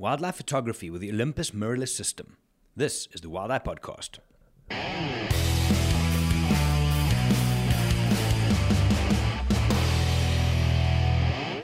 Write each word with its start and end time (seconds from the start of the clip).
Wildlife 0.00 0.36
photography 0.36 0.90
with 0.90 1.00
the 1.00 1.10
Olympus 1.10 1.50
mirrorless 1.50 1.88
system. 1.88 2.36
This 2.76 3.08
is 3.10 3.20
the 3.20 3.28
Wild 3.28 3.50
Eye 3.50 3.58
Podcast. 3.58 4.20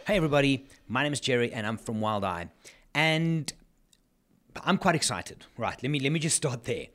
Hey 0.04 0.16
everybody, 0.16 0.66
my 0.88 1.04
name 1.04 1.12
is 1.12 1.20
Gerry 1.20 1.52
and 1.52 1.64
I'm 1.64 1.76
from 1.76 2.00
Wild 2.00 2.24
Eye. 2.24 2.48
And 2.92 3.52
I'm 4.64 4.78
quite 4.78 4.96
excited. 4.96 5.46
Right, 5.56 5.80
let 5.80 5.88
me 5.88 6.01
let 6.01 6.10
me 6.10 6.19
just 6.19 6.37
start 6.37 6.64
there. 6.64 6.87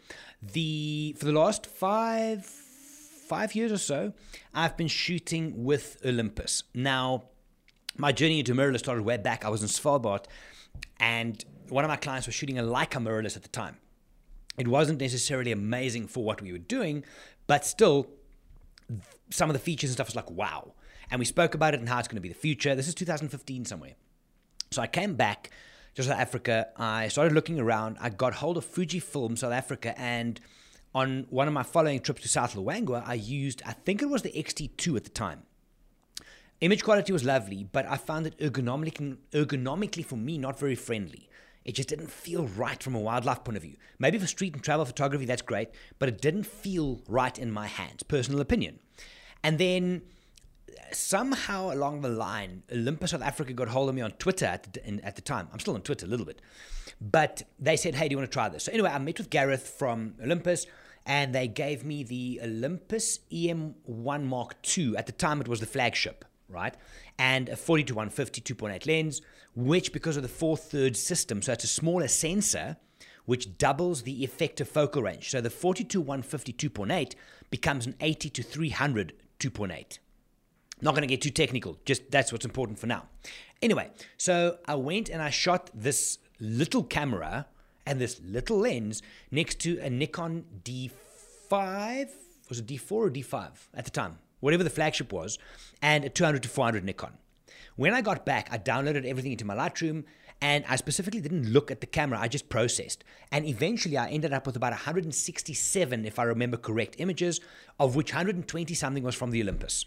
The 0.41 1.15
for 1.17 1.23
the 1.23 1.31
last 1.31 1.67
five 1.67 2.43
five 2.43 3.55
years 3.55 3.71
or 3.71 3.77
so, 3.77 4.11
I've 4.53 4.75
been 4.75 4.89
shooting 4.89 5.63
with 5.63 6.01
Olympus. 6.05 6.63
Now, 6.73 7.29
my 7.99 8.11
journey 8.11 8.39
into 8.39 8.55
mirrorless 8.55 8.79
started 8.79 9.03
way 9.03 9.17
back. 9.17 9.45
I 9.45 9.49
was 9.49 9.61
in 9.61 9.67
Svalbard, 9.67 10.25
and 10.99 11.43
one 11.67 11.83
of 11.83 11.89
my 11.89 11.97
clients 11.97 12.27
was 12.27 12.33
shooting 12.35 12.57
a 12.57 12.63
Leica 12.63 13.01
mirrorless 13.03 13.35
at 13.35 13.43
the 13.43 13.49
time. 13.49 13.77
It 14.57 14.67
wasn't 14.67 14.99
necessarily 14.99 15.51
amazing 15.51 16.07
for 16.07 16.23
what 16.23 16.41
we 16.41 16.51
were 16.51 16.57
doing, 16.57 17.03
but 17.47 17.65
still, 17.65 18.07
some 19.29 19.49
of 19.49 19.53
the 19.53 19.59
features 19.59 19.89
and 19.89 19.95
stuff 19.95 20.07
was 20.07 20.15
like 20.15 20.31
wow. 20.31 20.73
And 21.11 21.19
we 21.19 21.25
spoke 21.25 21.55
about 21.55 21.73
it 21.73 21.79
and 21.79 21.89
how 21.89 21.99
it's 21.99 22.07
going 22.07 22.17
to 22.17 22.21
be 22.21 22.29
the 22.29 22.35
future. 22.35 22.75
This 22.75 22.87
is 22.87 22.95
2015 22.95 23.65
somewhere. 23.65 23.95
So 24.71 24.81
I 24.81 24.87
came 24.87 25.15
back 25.15 25.49
to 25.95 26.03
South 26.03 26.19
Africa. 26.19 26.67
I 26.77 27.07
started 27.07 27.33
looking 27.33 27.59
around. 27.59 27.97
I 27.99 28.09
got 28.09 28.35
hold 28.35 28.57
of 28.57 28.65
Fujifilm 28.65 29.37
South 29.37 29.53
Africa 29.53 29.99
and 29.99 30.39
on 30.93 31.25
one 31.29 31.47
of 31.47 31.53
my 31.53 31.63
following 31.63 31.99
trips 31.99 32.21
to 32.23 32.27
South 32.27 32.55
Luangwa, 32.55 33.03
I 33.05 33.13
used, 33.13 33.61
I 33.65 33.73
think 33.73 34.01
it 34.01 34.09
was 34.09 34.23
the 34.23 34.31
XT2 34.31 34.97
at 34.97 35.03
the 35.03 35.09
time. 35.09 35.43
Image 36.61 36.83
quality 36.83 37.13
was 37.13 37.23
lovely, 37.23 37.63
but 37.63 37.85
I 37.85 37.95
found 37.95 38.27
it 38.27 38.37
ergonomically, 38.37 39.17
ergonomically 39.31 40.03
for 40.03 40.17
me 40.17 40.37
not 40.37 40.59
very 40.59 40.75
friendly. 40.75 41.29
It 41.63 41.75
just 41.75 41.87
didn't 41.87 42.11
feel 42.11 42.47
right 42.47 42.81
from 42.81 42.95
a 42.95 42.99
wildlife 42.99 43.43
point 43.43 43.55
of 43.55 43.63
view. 43.63 43.75
Maybe 43.97 44.17
for 44.17 44.27
street 44.27 44.53
and 44.53 44.63
travel 44.63 44.85
photography, 44.85 45.25
that's 45.25 45.41
great, 45.41 45.69
but 45.99 46.09
it 46.09 46.19
didn't 46.21 46.43
feel 46.43 47.01
right 47.07 47.37
in 47.37 47.51
my 47.51 47.67
hands. 47.67 48.03
Personal 48.03 48.41
opinion. 48.41 48.79
And 49.43 49.57
then 49.57 50.01
uh, 50.69 50.81
somehow 50.91 51.71
along 51.71 52.01
the 52.01 52.09
line, 52.09 52.63
Olympus 52.71 53.11
South 53.11 53.21
Africa 53.21 53.53
got 53.53 53.69
hold 53.69 53.87
of 53.87 53.95
me 53.95 54.01
on 54.01 54.11
Twitter 54.11 54.45
at 54.45 54.73
the, 54.73 55.05
at 55.05 55.15
the 55.15 55.21
time. 55.21 55.47
I'm 55.53 55.59
still 55.59 55.75
on 55.75 55.81
Twitter 55.81 56.05
a 56.05 56.09
little 56.09 56.25
bit. 56.25 56.41
But 56.99 57.43
they 57.57 57.77
said, 57.77 57.95
hey, 57.95 58.09
do 58.09 58.13
you 58.13 58.17
want 58.17 58.29
to 58.29 58.33
try 58.33 58.49
this? 58.49 58.65
So 58.65 58.71
anyway, 58.73 58.89
I 58.89 58.97
met 58.97 59.17
with 59.17 59.29
Gareth 59.29 59.67
from 59.77 60.15
Olympus 60.21 60.65
and 61.05 61.33
they 61.33 61.47
gave 61.47 61.85
me 61.85 62.03
the 62.03 62.41
Olympus 62.43 63.19
EM1 63.31 64.23
Mark 64.23 64.55
II. 64.77 64.97
At 64.97 65.05
the 65.05 65.11
time, 65.11 65.39
it 65.39 65.47
was 65.47 65.59
the 65.59 65.65
flagship, 65.65 66.25
right? 66.49 66.75
And 67.17 67.49
a 67.49 67.55
40 67.55 67.83
to 67.85 67.95
150 67.95 68.41
2.8 68.41 68.85
lens, 68.85 69.21
which, 69.55 69.93
because 69.93 70.17
of 70.17 70.23
the 70.23 70.29
four 70.29 70.57
third 70.57 70.95
system, 70.97 71.41
so 71.41 71.53
it's 71.53 71.63
a 71.63 71.67
smaller 71.67 72.07
sensor, 72.07 72.77
which 73.25 73.57
doubles 73.57 74.03
the 74.03 74.23
effective 74.23 74.67
focal 74.67 75.03
range. 75.03 75.29
So 75.29 75.39
the 75.39 75.49
40 75.49 75.83
to 75.85 76.01
150 76.01 76.53
2.8 76.53 77.13
becomes 77.49 77.85
an 77.85 77.95
80 77.99 78.29
to 78.31 78.43
300 78.43 79.13
2.8. 79.39 79.99
Not 80.81 80.91
going 80.91 81.01
to 81.01 81.07
get 81.07 81.21
too 81.21 81.29
technical, 81.29 81.77
just 81.85 82.09
that's 82.09 82.31
what's 82.31 82.45
important 82.45 82.79
for 82.79 82.87
now. 82.87 83.05
Anyway, 83.61 83.91
so 84.17 84.57
I 84.65 84.75
went 84.75 85.09
and 85.09 85.21
I 85.21 85.29
shot 85.29 85.69
this 85.73 86.19
little 86.39 86.83
camera 86.83 87.47
and 87.85 87.99
this 87.99 88.21
little 88.23 88.59
lens 88.59 89.01
next 89.29 89.59
to 89.61 89.77
a 89.79 89.89
Nikon 89.89 90.45
D5, 90.63 92.09
was 92.47 92.59
it 92.59 92.67
D4 92.67 92.91
or 92.91 93.09
D5 93.09 93.49
at 93.73 93.85
the 93.85 93.91
time, 93.91 94.19
whatever 94.39 94.63
the 94.63 94.69
flagship 94.69 95.11
was, 95.11 95.37
and 95.81 96.05
a 96.05 96.09
200 96.09 96.43
to 96.43 96.49
400 96.49 96.83
Nikon. 96.83 97.17
When 97.75 97.93
I 97.93 98.01
got 98.01 98.25
back, 98.25 98.49
I 98.51 98.57
downloaded 98.57 99.05
everything 99.05 99.31
into 99.31 99.45
my 99.45 99.55
Lightroom 99.55 100.03
and 100.41 100.63
I 100.67 100.77
specifically 100.77 101.19
didn't 101.21 101.51
look 101.51 101.69
at 101.69 101.81
the 101.81 101.87
camera, 101.87 102.19
I 102.19 102.27
just 102.27 102.49
processed. 102.49 103.03
And 103.31 103.45
eventually 103.45 103.97
I 103.97 104.09
ended 104.09 104.33
up 104.33 104.45
with 104.45 104.55
about 104.55 104.71
167, 104.71 106.05
if 106.05 106.17
I 106.17 106.23
remember 106.23 106.57
correct, 106.57 106.95
images, 106.97 107.41
of 107.79 107.95
which 107.95 108.11
120 108.13 108.73
something 108.73 109.03
was 109.03 109.15
from 109.15 109.31
the 109.31 109.41
Olympus. 109.41 109.85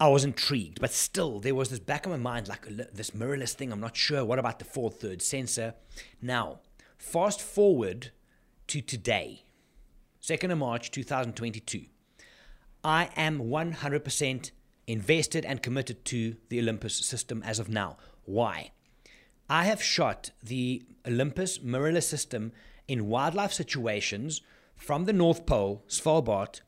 I 0.00 0.08
was 0.08 0.24
intrigued, 0.24 0.80
but 0.80 0.92
still, 0.92 1.40
there 1.40 1.56
was 1.56 1.70
this 1.70 1.80
back 1.80 2.06
of 2.06 2.12
my 2.12 2.18
mind, 2.18 2.46
like 2.46 2.66
this 2.68 3.10
mirrorless 3.10 3.54
thing. 3.54 3.72
I'm 3.72 3.80
not 3.80 3.96
sure. 3.96 4.24
What 4.24 4.38
about 4.38 4.60
the 4.60 4.64
four 4.64 4.92
third 4.92 5.22
sensor? 5.22 5.74
Now, 6.22 6.60
fast 6.96 7.40
forward 7.40 8.12
to 8.68 8.80
today, 8.80 9.42
2nd 10.22 10.52
of 10.52 10.58
March 10.58 10.92
2022. 10.92 11.86
I 12.84 13.10
am 13.16 13.40
100% 13.40 14.50
invested 14.86 15.44
and 15.44 15.62
committed 15.62 16.04
to 16.06 16.36
the 16.48 16.60
Olympus 16.60 16.94
system 16.94 17.42
as 17.44 17.58
of 17.58 17.68
now. 17.68 17.98
Why? 18.24 18.70
I 19.50 19.64
have 19.64 19.82
shot 19.82 20.30
the 20.42 20.82
Olympus 21.06 21.58
mirrorless 21.58 22.04
system 22.04 22.52
in 22.86 23.08
wildlife 23.08 23.52
situations 23.52 24.40
from 24.76 25.04
the 25.04 25.12
North 25.12 25.44
Pole, 25.46 25.84
Svalbard, 25.88 26.60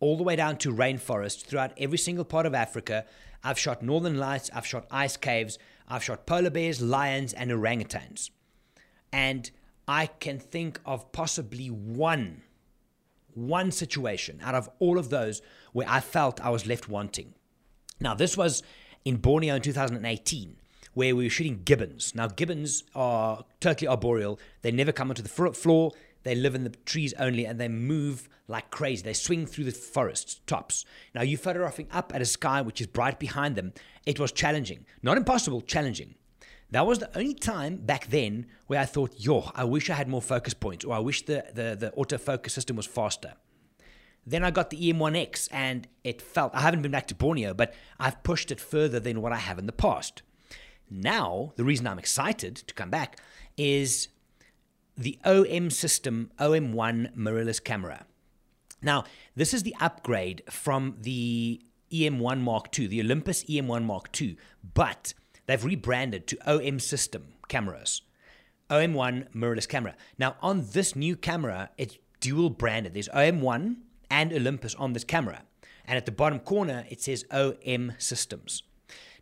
all 0.00 0.16
the 0.16 0.22
way 0.22 0.36
down 0.36 0.56
to 0.58 0.74
rainforest 0.74 1.44
throughout 1.44 1.72
every 1.76 1.98
single 1.98 2.24
part 2.24 2.46
of 2.46 2.54
Africa. 2.54 3.04
I've 3.44 3.58
shot 3.58 3.82
northern 3.82 4.18
lights, 4.18 4.50
I've 4.54 4.66
shot 4.66 4.86
ice 4.90 5.16
caves, 5.16 5.58
I've 5.86 6.04
shot 6.04 6.26
polar 6.26 6.50
bears, 6.50 6.80
lions, 6.80 7.32
and 7.32 7.50
orangutans. 7.50 8.30
And 9.12 9.50
I 9.86 10.06
can 10.06 10.38
think 10.38 10.80
of 10.84 11.12
possibly 11.12 11.68
one, 11.68 12.42
one 13.46 13.70
situation 13.70 14.40
out 14.42 14.54
of 14.54 14.68
all 14.78 14.98
of 14.98 15.10
those 15.10 15.42
where 15.72 15.88
I 15.88 16.00
felt 16.00 16.40
I 16.40 16.50
was 16.50 16.66
left 16.66 16.88
wanting. 16.88 17.34
Now, 18.00 18.14
this 18.14 18.36
was 18.36 18.62
in 19.04 19.16
Borneo 19.16 19.56
in 19.56 19.62
2018, 19.62 20.56
where 20.94 21.14
we 21.14 21.24
were 21.24 21.30
shooting 21.30 21.62
gibbons. 21.64 22.14
Now, 22.14 22.28
gibbons 22.28 22.84
are 22.94 23.44
totally 23.60 23.88
arboreal, 23.88 24.38
they 24.62 24.70
never 24.70 24.92
come 24.92 25.10
onto 25.10 25.22
the 25.22 25.28
floor, 25.28 25.92
they 26.24 26.34
live 26.34 26.54
in 26.54 26.64
the 26.64 26.70
trees 26.84 27.14
only, 27.18 27.46
and 27.46 27.60
they 27.60 27.68
move 27.68 28.28
like 28.48 28.70
crazy. 28.70 29.02
They 29.02 29.12
swing 29.12 29.46
through 29.46 29.64
the 29.64 29.72
forest 29.72 30.46
tops. 30.46 30.84
Now, 31.14 31.22
you 31.22 31.36
photographing 31.36 31.88
up 31.92 32.14
at 32.14 32.22
a 32.22 32.26
sky 32.26 32.60
which 32.60 32.80
is 32.80 32.86
bright 32.86 33.18
behind 33.18 33.56
them, 33.56 33.72
it 34.06 34.18
was 34.18 34.32
challenging. 34.32 34.84
Not 35.02 35.16
impossible, 35.16 35.60
challenging. 35.60 36.14
That 36.70 36.86
was 36.86 36.98
the 36.98 37.16
only 37.16 37.34
time 37.34 37.76
back 37.76 38.08
then 38.08 38.46
where 38.66 38.80
I 38.80 38.84
thought, 38.84 39.14
yo, 39.16 39.50
I 39.54 39.64
wish 39.64 39.88
I 39.88 39.94
had 39.94 40.08
more 40.08 40.20
focus 40.20 40.54
points, 40.54 40.84
or 40.84 40.94
I 40.94 40.98
wish 40.98 41.24
the, 41.24 41.44
the, 41.54 41.76
the 41.78 41.92
autofocus 41.96 42.50
system 42.50 42.76
was 42.76 42.86
faster. 42.86 43.34
Then 44.26 44.44
I 44.44 44.50
got 44.50 44.68
the 44.68 44.76
EM1X 44.76 45.48
and 45.50 45.88
it 46.04 46.20
felt, 46.20 46.54
I 46.54 46.60
haven't 46.60 46.82
been 46.82 46.92
back 46.92 47.06
to 47.08 47.14
Borneo, 47.14 47.54
but 47.54 47.72
I've 47.98 48.22
pushed 48.22 48.50
it 48.50 48.60
further 48.60 49.00
than 49.00 49.22
what 49.22 49.32
I 49.32 49.36
have 49.36 49.58
in 49.58 49.64
the 49.64 49.72
past. 49.72 50.22
Now, 50.90 51.52
the 51.56 51.64
reason 51.64 51.86
I'm 51.86 51.98
excited 51.98 52.56
to 52.56 52.74
come 52.74 52.90
back 52.90 53.18
is 53.56 54.08
the 54.96 55.18
OM 55.24 55.70
system, 55.70 56.30
OM1 56.38 57.16
mirrorless 57.16 57.62
camera. 57.62 58.04
Now, 58.82 59.04
this 59.34 59.54
is 59.54 59.62
the 59.62 59.74
upgrade 59.80 60.42
from 60.50 60.96
the 61.00 61.62
EM1 61.90 62.40
Mark 62.40 62.78
II, 62.78 62.86
the 62.88 63.00
Olympus 63.00 63.44
EM1 63.44 63.84
Mark 63.84 64.20
II, 64.20 64.36
but 64.74 65.14
they've 65.48 65.64
rebranded 65.64 66.28
to 66.28 66.38
OM 66.46 66.78
system 66.78 67.34
cameras. 67.48 68.02
OM1 68.70 69.32
mirrorless 69.34 69.68
camera. 69.68 69.96
Now, 70.18 70.36
on 70.40 70.66
this 70.72 70.94
new 70.94 71.16
camera, 71.16 71.70
it's 71.78 71.98
dual 72.20 72.50
branded. 72.50 72.94
There's 72.94 73.08
OM1 73.08 73.76
and 74.10 74.32
Olympus 74.32 74.74
on 74.74 74.92
this 74.92 75.04
camera. 75.04 75.42
And 75.86 75.96
at 75.96 76.04
the 76.06 76.12
bottom 76.12 76.38
corner, 76.38 76.84
it 76.90 77.00
says 77.00 77.24
OM 77.32 77.94
Systems. 77.98 78.62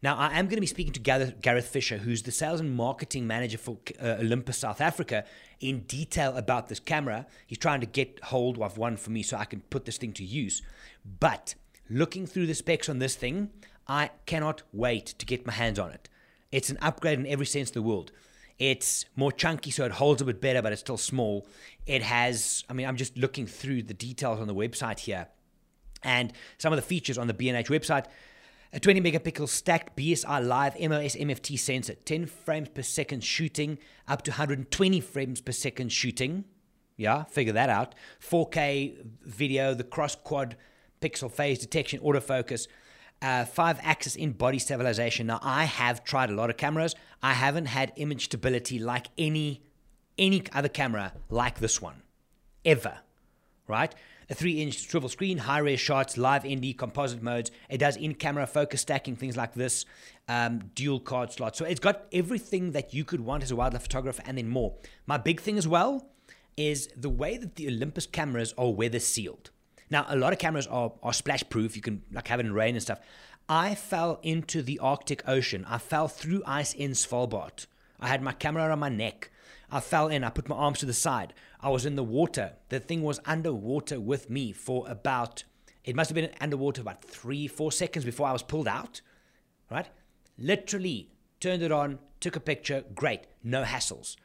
Now, 0.02 0.16
I 0.16 0.38
am 0.38 0.46
going 0.46 0.56
to 0.56 0.60
be 0.60 0.66
speaking 0.66 0.92
to 0.92 1.32
Gareth 1.40 1.68
Fisher, 1.68 1.98
who's 1.98 2.22
the 2.22 2.32
sales 2.32 2.60
and 2.60 2.76
marketing 2.76 3.26
manager 3.26 3.56
for 3.56 3.78
uh, 4.00 4.16
Olympus 4.20 4.58
South 4.58 4.80
Africa, 4.80 5.24
in 5.60 5.80
detail 5.80 6.36
about 6.36 6.68
this 6.68 6.80
camera. 6.80 7.26
He's 7.46 7.58
trying 7.58 7.80
to 7.80 7.86
get 7.86 8.22
hold 8.24 8.58
of 8.60 8.76
one 8.76 8.96
for 8.96 9.10
me 9.10 9.22
so 9.22 9.36
I 9.36 9.46
can 9.46 9.60
put 9.70 9.84
this 9.84 9.96
thing 9.96 10.12
to 10.14 10.24
use. 10.24 10.60
But 11.18 11.54
looking 11.88 12.26
through 12.26 12.46
the 12.46 12.54
specs 12.54 12.88
on 12.88 12.98
this 12.98 13.14
thing, 13.14 13.50
I 13.88 14.10
cannot 14.26 14.62
wait 14.72 15.06
to 15.06 15.24
get 15.24 15.46
my 15.46 15.52
hands 15.52 15.78
on 15.78 15.92
it. 15.92 16.08
It's 16.52 16.70
an 16.70 16.78
upgrade 16.80 17.18
in 17.18 17.26
every 17.26 17.46
sense 17.46 17.70
of 17.70 17.74
the 17.74 17.82
world. 17.82 18.12
It's 18.58 19.04
more 19.16 19.32
chunky, 19.32 19.70
so 19.70 19.84
it 19.84 19.92
holds 19.92 20.22
a 20.22 20.24
bit 20.24 20.40
better, 20.40 20.62
but 20.62 20.72
it's 20.72 20.80
still 20.80 20.96
small. 20.96 21.46
It 21.86 22.02
has, 22.02 22.64
I 22.70 22.72
mean, 22.72 22.86
I'm 22.86 22.96
just 22.96 23.16
looking 23.16 23.46
through 23.46 23.82
the 23.82 23.94
details 23.94 24.40
on 24.40 24.46
the 24.46 24.54
website 24.54 25.00
here 25.00 25.28
and 26.02 26.32
some 26.58 26.72
of 26.72 26.76
the 26.76 26.82
features 26.82 27.18
on 27.18 27.26
the 27.26 27.34
B&H 27.34 27.68
website. 27.68 28.06
A 28.72 28.80
20 28.80 29.00
megapixel 29.00 29.48
stacked 29.48 29.96
BSI 29.96 30.46
Live 30.46 30.78
MOS 30.80 31.16
MFT 31.16 31.58
sensor, 31.58 31.94
10 31.94 32.26
frames 32.26 32.68
per 32.68 32.82
second 32.82 33.22
shooting, 33.22 33.78
up 34.08 34.22
to 34.22 34.30
120 34.32 35.00
frames 35.00 35.40
per 35.40 35.52
second 35.52 35.92
shooting. 35.92 36.44
Yeah, 36.96 37.24
figure 37.24 37.52
that 37.52 37.68
out. 37.68 37.94
4K 38.20 39.04
video, 39.22 39.74
the 39.74 39.84
cross 39.84 40.14
quad 40.14 40.56
pixel 41.00 41.30
phase 41.30 41.58
detection, 41.58 42.00
autofocus, 42.00 42.66
uh, 43.22 43.44
five 43.44 43.78
axis 43.82 44.16
in 44.16 44.32
body 44.32 44.58
stabilization. 44.58 45.26
Now, 45.26 45.40
I 45.42 45.64
have 45.64 46.04
tried 46.04 46.30
a 46.30 46.34
lot 46.34 46.50
of 46.50 46.56
cameras. 46.56 46.94
I 47.22 47.32
haven't 47.32 47.66
had 47.66 47.92
image 47.96 48.26
stability 48.26 48.78
like 48.78 49.08
any 49.18 49.62
any 50.18 50.42
other 50.52 50.68
camera 50.68 51.12
like 51.28 51.58
this 51.58 51.82
one 51.82 52.02
ever. 52.64 52.98
right? 53.68 53.94
A 54.28 54.34
three 54.34 54.60
inch 54.60 54.88
swivel 54.88 55.08
screen, 55.08 55.38
high 55.38 55.58
res 55.58 55.78
shots, 55.78 56.16
live 56.16 56.44
ND, 56.44 56.76
composite 56.76 57.22
modes. 57.22 57.50
It 57.68 57.78
does 57.78 57.96
in 57.96 58.14
camera 58.14 58.46
focus 58.46 58.80
stacking, 58.80 59.16
things 59.16 59.36
like 59.36 59.54
this, 59.54 59.84
um, 60.28 60.70
dual 60.74 61.00
card 61.00 61.32
slot. 61.32 61.56
So 61.56 61.64
it's 61.64 61.80
got 61.80 62.06
everything 62.12 62.72
that 62.72 62.92
you 62.92 63.04
could 63.04 63.20
want 63.20 63.42
as 63.44 63.50
a 63.50 63.56
wildlife 63.56 63.82
photographer 63.82 64.22
and 64.26 64.36
then 64.36 64.48
more. 64.48 64.74
My 65.06 65.16
big 65.16 65.40
thing 65.40 65.58
as 65.58 65.68
well 65.68 66.08
is 66.56 66.88
the 66.96 67.10
way 67.10 67.36
that 67.36 67.54
the 67.56 67.68
Olympus 67.68 68.06
cameras 68.06 68.52
are 68.58 68.70
weather 68.70 68.98
sealed. 68.98 69.50
Now, 69.90 70.06
a 70.08 70.16
lot 70.16 70.32
of 70.32 70.38
cameras 70.38 70.66
are, 70.66 70.92
are 71.02 71.12
splash 71.12 71.44
proof. 71.48 71.76
You 71.76 71.82
can 71.82 72.02
like 72.12 72.28
have 72.28 72.40
it 72.40 72.46
in 72.46 72.52
rain 72.52 72.74
and 72.74 72.82
stuff. 72.82 73.00
I 73.48 73.74
fell 73.76 74.18
into 74.22 74.62
the 74.62 74.78
Arctic 74.80 75.22
Ocean. 75.28 75.64
I 75.68 75.78
fell 75.78 76.08
through 76.08 76.42
ice 76.46 76.74
in 76.74 76.92
Svalbard. 76.92 77.66
I 78.00 78.08
had 78.08 78.22
my 78.22 78.32
camera 78.32 78.70
on 78.70 78.78
my 78.78 78.88
neck. 78.88 79.30
I 79.70 79.80
fell 79.80 80.08
in. 80.08 80.24
I 80.24 80.30
put 80.30 80.48
my 80.48 80.56
arms 80.56 80.80
to 80.80 80.86
the 80.86 80.92
side. 80.92 81.32
I 81.60 81.68
was 81.68 81.86
in 81.86 81.96
the 81.96 82.04
water. 82.04 82.54
The 82.68 82.80
thing 82.80 83.02
was 83.02 83.20
underwater 83.24 84.00
with 84.00 84.28
me 84.28 84.52
for 84.52 84.88
about, 84.88 85.44
it 85.84 85.94
must 85.94 86.10
have 86.10 86.14
been 86.14 86.30
underwater 86.40 86.80
about 86.80 87.02
three, 87.02 87.46
four 87.46 87.70
seconds 87.70 88.04
before 88.04 88.26
I 88.26 88.32
was 88.32 88.42
pulled 88.42 88.68
out. 88.68 89.00
Right? 89.70 89.88
Literally 90.38 91.10
turned 91.40 91.62
it 91.62 91.72
on, 91.72 92.00
took 92.20 92.36
a 92.36 92.40
picture. 92.40 92.84
Great. 92.94 93.22
No 93.44 93.62
hassles. 93.62 94.16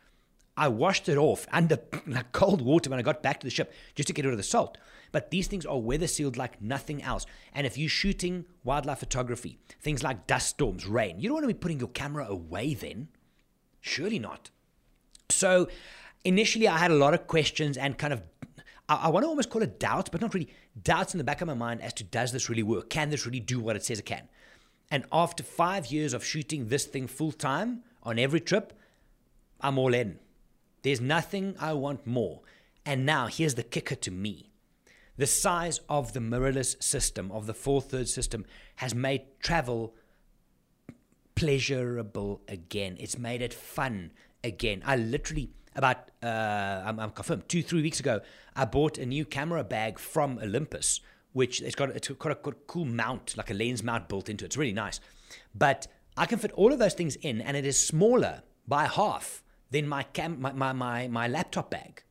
I 0.57 0.67
washed 0.67 1.07
it 1.09 1.17
off 1.17 1.47
under 1.51 1.79
like 2.07 2.31
cold 2.31 2.61
water 2.61 2.89
when 2.89 2.99
I 2.99 3.03
got 3.03 3.23
back 3.23 3.39
to 3.39 3.47
the 3.47 3.51
ship 3.51 3.73
just 3.95 4.07
to 4.07 4.13
get 4.13 4.25
rid 4.25 4.33
of 4.33 4.37
the 4.37 4.43
salt. 4.43 4.77
But 5.11 5.31
these 5.31 5.47
things 5.47 5.65
are 5.65 5.79
weather 5.79 6.07
sealed 6.07 6.37
like 6.37 6.61
nothing 6.61 7.03
else. 7.03 7.25
And 7.53 7.67
if 7.67 7.77
you're 7.77 7.89
shooting 7.89 8.45
wildlife 8.63 8.99
photography, 8.99 9.59
things 9.81 10.03
like 10.03 10.27
dust 10.27 10.49
storms, 10.49 10.87
rain, 10.87 11.19
you 11.19 11.27
don't 11.27 11.35
want 11.35 11.43
to 11.43 11.53
be 11.53 11.53
putting 11.53 11.79
your 11.79 11.89
camera 11.89 12.25
away 12.27 12.73
then. 12.73 13.09
Surely 13.81 14.19
not. 14.19 14.49
So 15.29 15.67
initially, 16.23 16.67
I 16.67 16.77
had 16.77 16.91
a 16.91 16.95
lot 16.95 17.13
of 17.13 17.27
questions 17.27 17.77
and 17.77 17.97
kind 17.97 18.13
of, 18.13 18.21
I, 18.87 19.09
want 19.09 19.23
to 19.23 19.29
almost 19.29 19.49
call 19.49 19.61
it 19.61 19.79
doubts, 19.79 20.09
but 20.09 20.21
not 20.21 20.33
really 20.33 20.49
doubts 20.81 21.13
in 21.13 21.17
the 21.17 21.23
back 21.23 21.41
of 21.41 21.47
my 21.47 21.53
mind 21.53 21.81
as 21.81 21.93
to 21.93 22.03
does 22.03 22.31
this 22.31 22.49
really 22.49 22.63
work? 22.63 22.89
Can 22.89 23.09
this 23.09 23.25
really 23.25 23.39
do 23.39 23.59
what 23.59 23.75
it 23.75 23.83
says 23.83 23.99
it 23.99 24.05
can? 24.05 24.27
And 24.89 25.05
after 25.11 25.43
five 25.43 25.87
years 25.87 26.13
of 26.13 26.23
shooting 26.23 26.67
this 26.67 26.85
thing 26.85 27.07
full 27.07 27.31
time 27.31 27.83
on 28.03 28.19
every 28.19 28.41
trip, 28.41 28.73
I'm 29.61 29.77
all 29.77 29.93
in. 29.93 30.19
There's 30.83 30.99
nothing 30.99 31.55
I 31.59 31.73
want 31.73 32.05
more. 32.05 32.41
And 32.85 33.05
now 33.05 33.27
here's 33.27 33.55
the 33.55 33.63
kicker 33.63 33.95
to 33.95 34.11
me. 34.11 34.50
The 35.21 35.27
size 35.27 35.79
of 35.87 36.13
the 36.13 36.19
mirrorless 36.19 36.81
system, 36.81 37.31
of 37.31 37.45
the 37.45 37.53
four 37.53 37.79
third 37.79 38.09
system, 38.09 38.43
has 38.77 38.95
made 38.95 39.21
travel 39.39 39.93
pleasurable 41.35 42.41
again. 42.47 42.97
It's 42.99 43.19
made 43.19 43.43
it 43.43 43.53
fun 43.53 44.13
again. 44.43 44.81
I 44.83 44.95
literally, 44.95 45.51
about, 45.75 46.09
uh, 46.23 46.81
I'm, 46.87 46.99
I'm 46.99 47.11
confirmed, 47.11 47.47
two, 47.47 47.61
three 47.61 47.83
weeks 47.83 47.99
ago, 47.99 48.21
I 48.55 48.65
bought 48.65 48.97
a 48.97 49.05
new 49.05 49.23
camera 49.23 49.63
bag 49.63 49.99
from 49.99 50.39
Olympus, 50.39 51.01
which 51.33 51.61
it's 51.61 51.75
got, 51.75 51.91
it's 51.91 52.09
a, 52.09 52.13
got 52.15 52.31
a 52.31 52.53
cool 52.65 52.85
mount, 52.85 53.37
like 53.37 53.51
a 53.51 53.53
lens 53.53 53.83
mount 53.83 54.09
built 54.09 54.27
into 54.27 54.43
it. 54.43 54.47
It's 54.47 54.57
really 54.57 54.73
nice. 54.73 54.99
But 55.53 55.85
I 56.17 56.25
can 56.25 56.39
fit 56.39 56.51
all 56.53 56.73
of 56.73 56.79
those 56.79 56.95
things 56.95 57.15
in, 57.17 57.41
and 57.41 57.55
it 57.55 57.67
is 57.67 57.79
smaller 57.79 58.41
by 58.67 58.87
half 58.87 59.43
than 59.69 59.87
my, 59.87 60.01
cam- 60.01 60.41
my, 60.41 60.51
my, 60.53 60.73
my, 60.73 61.07
my 61.09 61.27
laptop 61.27 61.69
bag. 61.69 62.01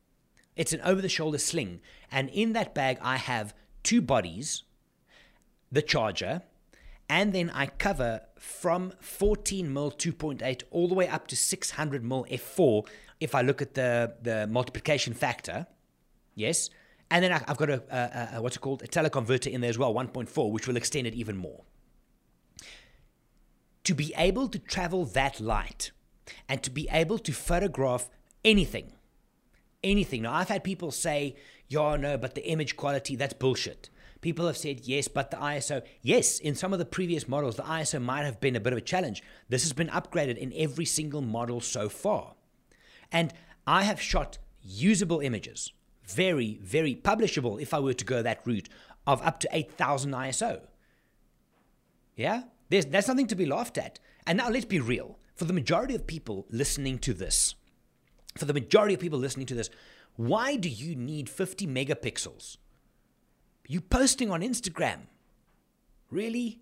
It's 0.55 0.73
an 0.73 0.81
over 0.81 1.01
the 1.01 1.09
shoulder 1.09 1.37
sling. 1.37 1.81
And 2.11 2.29
in 2.29 2.53
that 2.53 2.73
bag, 2.73 2.97
I 3.01 3.17
have 3.17 3.53
two 3.83 4.01
bodies, 4.01 4.63
the 5.71 5.81
charger, 5.81 6.41
and 7.09 7.33
then 7.33 7.49
I 7.49 7.67
cover 7.67 8.21
from 8.39 8.93
14 9.01 9.71
mil 9.71 9.91
2.8 9.91 10.63
all 10.71 10.87
the 10.87 10.93
way 10.93 11.07
up 11.07 11.27
to 11.27 11.35
600 11.35 12.03
mil 12.03 12.25
f4 12.31 12.87
if 13.19 13.35
I 13.35 13.41
look 13.41 13.61
at 13.61 13.73
the, 13.73 14.15
the 14.21 14.47
multiplication 14.47 15.13
factor. 15.13 15.67
Yes. 16.35 16.69
And 17.09 17.23
then 17.23 17.33
I've 17.33 17.57
got 17.57 17.69
a, 17.69 17.83
a, 17.89 18.37
a 18.37 18.41
what's 18.41 18.55
it 18.55 18.59
called? 18.59 18.81
A 18.83 18.87
teleconverter 18.87 19.51
in 19.51 19.59
there 19.59 19.69
as 19.69 19.77
well, 19.77 19.93
1.4, 19.93 20.51
which 20.51 20.67
will 20.67 20.77
extend 20.77 21.05
it 21.05 21.13
even 21.13 21.35
more. 21.35 21.63
To 23.83 23.93
be 23.93 24.13
able 24.17 24.47
to 24.47 24.57
travel 24.57 25.03
that 25.07 25.41
light 25.41 25.91
and 26.47 26.63
to 26.63 26.71
be 26.71 26.87
able 26.89 27.19
to 27.19 27.33
photograph 27.33 28.09
anything, 28.45 28.93
anything. 29.83 30.23
Now, 30.23 30.33
I've 30.33 30.49
had 30.49 30.63
people 30.63 30.91
say, 30.91 31.35
yeah, 31.67 31.95
no, 31.95 32.17
but 32.17 32.35
the 32.35 32.47
image 32.47 32.75
quality, 32.75 33.15
that's 33.15 33.33
bullshit. 33.33 33.89
People 34.21 34.45
have 34.45 34.57
said, 34.57 34.81
yes, 34.83 35.07
but 35.07 35.31
the 35.31 35.37
ISO, 35.37 35.81
yes, 36.03 36.37
in 36.39 36.53
some 36.53 36.73
of 36.73 36.79
the 36.79 36.85
previous 36.85 37.27
models, 37.27 37.55
the 37.55 37.63
ISO 37.63 37.99
might 38.01 38.23
have 38.23 38.39
been 38.39 38.55
a 38.55 38.59
bit 38.59 38.73
of 38.73 38.77
a 38.77 38.81
challenge. 38.81 39.23
This 39.49 39.63
has 39.63 39.73
been 39.73 39.87
upgraded 39.87 40.37
in 40.37 40.53
every 40.55 40.85
single 40.85 41.21
model 41.21 41.59
so 41.59 41.89
far. 41.89 42.35
And 43.11 43.33
I 43.65 43.83
have 43.83 43.99
shot 43.99 44.37
usable 44.61 45.21
images, 45.21 45.73
very, 46.07 46.59
very 46.61 46.95
publishable 46.95 47.59
if 47.59 47.73
I 47.73 47.79
were 47.79 47.93
to 47.93 48.05
go 48.05 48.21
that 48.21 48.45
route, 48.45 48.69
of 49.07 49.21
up 49.23 49.39
to 49.39 49.49
8000 49.51 50.11
ISO. 50.11 50.61
Yeah? 52.15 52.43
There's, 52.69 52.85
that's 52.85 53.07
something 53.07 53.27
to 53.27 53.35
be 53.35 53.47
laughed 53.47 53.79
at. 53.79 53.99
And 54.27 54.37
now 54.37 54.49
let's 54.49 54.65
be 54.65 54.79
real. 54.79 55.17
For 55.35 55.45
the 55.45 55.53
majority 55.53 55.95
of 55.95 56.05
people 56.05 56.45
listening 56.51 56.99
to 56.99 57.13
this, 57.15 57.55
for 58.35 58.45
the 58.45 58.53
majority 58.53 58.93
of 58.93 58.99
people 58.99 59.19
listening 59.19 59.45
to 59.47 59.55
this, 59.55 59.69
why 60.15 60.55
do 60.55 60.69
you 60.69 60.95
need 60.95 61.29
50 61.29 61.67
megapixels? 61.67 62.57
You 63.67 63.81
posting 63.81 64.31
on 64.31 64.41
Instagram. 64.41 65.07
Really? 66.09 66.59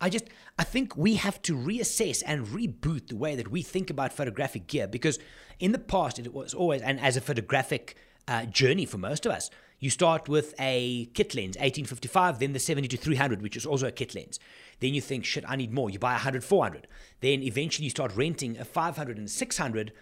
I 0.00 0.08
just 0.08 0.26
I 0.58 0.64
think 0.64 0.96
we 0.96 1.16
have 1.16 1.42
to 1.42 1.56
reassess 1.56 2.22
and 2.24 2.46
reboot 2.46 3.08
the 3.08 3.16
way 3.16 3.34
that 3.34 3.50
we 3.50 3.62
think 3.62 3.90
about 3.90 4.12
photographic 4.12 4.68
gear 4.68 4.86
because 4.86 5.18
in 5.58 5.72
the 5.72 5.78
past 5.78 6.20
it 6.20 6.32
was 6.32 6.54
always 6.54 6.82
and 6.82 7.00
as 7.00 7.16
a 7.16 7.20
photographic 7.20 7.96
uh, 8.28 8.44
journey 8.44 8.84
for 8.84 8.98
most 8.98 9.26
of 9.26 9.32
us, 9.32 9.50
you 9.80 9.90
start 9.90 10.28
with 10.28 10.54
a 10.60 11.06
kit 11.14 11.34
lens, 11.34 11.56
1855, 11.56 12.38
then 12.38 12.52
the 12.52 12.58
70 12.58 12.88
to 12.88 12.96
300, 12.96 13.42
which 13.42 13.56
is 13.56 13.64
also 13.64 13.86
a 13.86 13.92
kit 13.92 14.14
lens. 14.14 14.38
Then 14.80 14.92
you 14.92 15.00
think, 15.00 15.24
shit, 15.24 15.44
I 15.48 15.56
need 15.56 15.72
more. 15.72 15.88
You 15.88 15.98
buy 15.98 16.12
a 16.12 16.14
100, 16.14 16.44
400. 16.44 16.86
Then 17.20 17.42
eventually 17.42 17.84
you 17.84 17.90
start 17.90 18.14
renting 18.14 18.58
a 18.58 18.64
500 18.64 19.16
and 19.18 19.30
600 19.30 19.92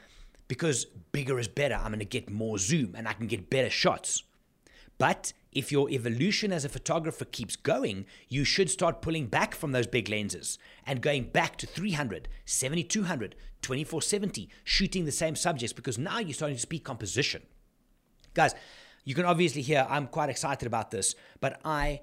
because 0.48 0.84
bigger 1.12 1.38
is 1.38 1.48
better. 1.48 1.74
I'm 1.74 1.88
going 1.88 1.98
to 1.98 2.04
get 2.04 2.30
more 2.30 2.58
zoom 2.58 2.94
and 2.94 3.08
I 3.08 3.12
can 3.12 3.26
get 3.26 3.50
better 3.50 3.70
shots. 3.70 4.22
But 4.98 5.32
if 5.52 5.72
your 5.72 5.90
evolution 5.90 6.52
as 6.52 6.64
a 6.64 6.68
photographer 6.68 7.24
keeps 7.24 7.56
going, 7.56 8.06
you 8.28 8.44
should 8.44 8.70
start 8.70 9.02
pulling 9.02 9.26
back 9.26 9.54
from 9.54 9.72
those 9.72 9.86
big 9.86 10.08
lenses 10.08 10.58
and 10.86 11.00
going 11.00 11.24
back 11.24 11.56
to 11.58 11.66
300, 11.66 12.28
7200, 12.44 13.34
2470, 13.62 14.48
shooting 14.64 15.04
the 15.04 15.12
same 15.12 15.36
subjects 15.36 15.72
because 15.72 15.98
now 15.98 16.18
you're 16.18 16.34
starting 16.34 16.56
to 16.56 16.62
speak 16.62 16.84
composition. 16.84 17.42
Guys, 18.34 18.54
you 19.04 19.14
can 19.14 19.24
obviously 19.24 19.62
hear 19.62 19.86
I'm 19.88 20.06
quite 20.06 20.28
excited 20.28 20.66
about 20.66 20.90
this, 20.90 21.14
but 21.40 21.60
I 21.64 22.02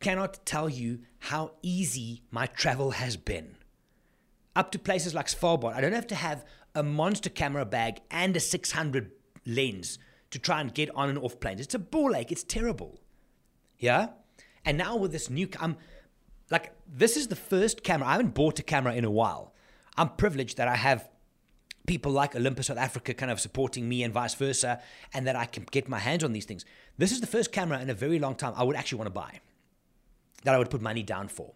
cannot 0.00 0.44
tell 0.44 0.68
you 0.68 1.00
how 1.18 1.52
easy 1.62 2.22
my 2.30 2.46
travel 2.46 2.90
has 2.92 3.16
been. 3.16 3.56
Up 4.54 4.70
to 4.72 4.78
places 4.78 5.14
like 5.14 5.26
Svalbard, 5.26 5.74
I 5.74 5.80
don't 5.80 5.92
have 5.92 6.06
to 6.08 6.14
have 6.14 6.44
a 6.74 6.82
monster 6.82 7.30
camera 7.30 7.64
bag 7.64 8.00
and 8.10 8.36
a 8.36 8.40
600 8.40 9.12
lens 9.46 9.98
to 10.30 10.38
try 10.38 10.60
and 10.60 10.74
get 10.74 10.90
on 10.94 11.08
and 11.08 11.18
off 11.18 11.38
planes. 11.40 11.60
It's 11.60 11.74
a 11.74 11.78
ball 11.78 12.16
ache. 12.16 12.32
It's 12.32 12.42
terrible. 12.42 13.00
Yeah? 13.78 14.08
And 14.64 14.78
now 14.78 14.96
with 14.96 15.12
this 15.12 15.30
new, 15.30 15.48
I'm 15.60 15.76
like, 16.50 16.72
this 16.86 17.16
is 17.16 17.28
the 17.28 17.36
first 17.36 17.84
camera. 17.84 18.08
I 18.08 18.12
haven't 18.12 18.34
bought 18.34 18.58
a 18.58 18.62
camera 18.62 18.94
in 18.94 19.04
a 19.04 19.10
while. 19.10 19.54
I'm 19.96 20.08
privileged 20.10 20.56
that 20.56 20.68
I 20.68 20.76
have 20.76 21.08
people 21.86 22.12
like 22.12 22.34
Olympus 22.34 22.68
South 22.68 22.78
Africa 22.78 23.12
kind 23.14 23.30
of 23.30 23.38
supporting 23.38 23.88
me 23.88 24.02
and 24.02 24.12
vice 24.12 24.34
versa, 24.34 24.80
and 25.12 25.26
that 25.26 25.36
I 25.36 25.44
can 25.44 25.66
get 25.70 25.88
my 25.88 25.98
hands 25.98 26.24
on 26.24 26.32
these 26.32 26.46
things. 26.46 26.64
This 26.96 27.12
is 27.12 27.20
the 27.20 27.26
first 27.26 27.52
camera 27.52 27.80
in 27.80 27.90
a 27.90 27.94
very 27.94 28.18
long 28.18 28.34
time 28.34 28.54
I 28.56 28.64
would 28.64 28.76
actually 28.76 28.98
want 28.98 29.08
to 29.08 29.20
buy, 29.20 29.40
that 30.44 30.54
I 30.54 30.58
would 30.58 30.70
put 30.70 30.80
money 30.80 31.02
down 31.02 31.28
for, 31.28 31.52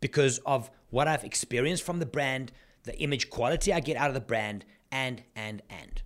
because 0.00 0.38
of 0.46 0.70
what 0.90 1.06
I've 1.06 1.24
experienced 1.24 1.82
from 1.82 1.98
the 1.98 2.06
brand, 2.06 2.50
the 2.84 2.98
image 2.98 3.30
quality 3.30 3.72
I 3.72 3.80
get 3.80 3.96
out 3.96 4.08
of 4.08 4.14
the 4.14 4.20
brand, 4.20 4.64
and, 4.90 5.22
and, 5.34 5.62
and. 5.70 6.02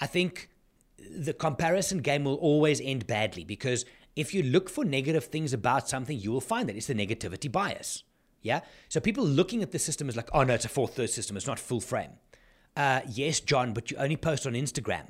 I 0.00 0.06
think 0.06 0.50
the 0.98 1.32
comparison 1.32 1.98
game 1.98 2.24
will 2.24 2.34
always 2.34 2.80
end 2.80 3.06
badly 3.06 3.44
because 3.44 3.84
if 4.14 4.32
you 4.32 4.42
look 4.42 4.70
for 4.70 4.84
negative 4.84 5.24
things 5.24 5.52
about 5.52 5.88
something, 5.88 6.18
you 6.18 6.32
will 6.32 6.40
find 6.40 6.68
that 6.68 6.76
it's 6.76 6.86
the 6.86 6.94
negativity 6.94 7.50
bias. 7.50 8.02
Yeah. 8.42 8.60
So 8.88 9.00
people 9.00 9.24
looking 9.24 9.62
at 9.62 9.72
the 9.72 9.78
system 9.78 10.08
is 10.08 10.16
like, 10.16 10.30
oh 10.32 10.42
no, 10.42 10.54
it's 10.54 10.64
a 10.64 10.68
fourth 10.70 10.94
third 10.94 11.10
system. 11.10 11.36
It's 11.36 11.46
not 11.46 11.58
full 11.58 11.80
frame. 11.80 12.12
Uh, 12.76 13.00
yes, 13.08 13.40
John, 13.40 13.72
but 13.72 13.90
you 13.90 13.96
only 13.96 14.16
post 14.16 14.46
on 14.46 14.52
Instagram. 14.52 15.06